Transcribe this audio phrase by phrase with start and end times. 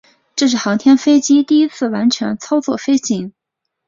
[0.35, 3.33] 这是航天飞机第一次完全操作飞行。